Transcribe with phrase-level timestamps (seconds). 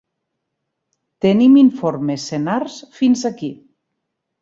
[1.27, 3.55] Tenim informes senars fins aquí.